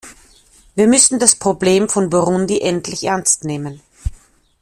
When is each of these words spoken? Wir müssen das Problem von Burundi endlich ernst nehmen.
Wir 0.73 0.87
müssen 0.87 1.19
das 1.19 1.35
Problem 1.35 1.87
von 1.87 2.09
Burundi 2.09 2.59
endlich 2.59 3.03
ernst 3.03 3.43
nehmen. 3.43 3.81